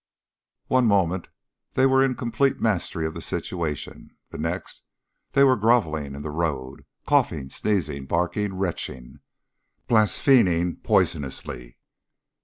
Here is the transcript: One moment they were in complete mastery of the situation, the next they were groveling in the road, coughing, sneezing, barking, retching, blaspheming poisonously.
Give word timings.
One 0.65 0.87
moment 0.87 1.27
they 1.73 1.85
were 1.85 2.03
in 2.03 2.15
complete 2.15 2.59
mastery 2.59 3.05
of 3.05 3.13
the 3.13 3.21
situation, 3.21 4.15
the 4.31 4.39
next 4.39 4.81
they 5.33 5.43
were 5.43 5.55
groveling 5.55 6.15
in 6.15 6.23
the 6.23 6.31
road, 6.31 6.85
coughing, 7.05 7.51
sneezing, 7.51 8.07
barking, 8.07 8.55
retching, 8.55 9.19
blaspheming 9.87 10.77
poisonously. 10.77 11.77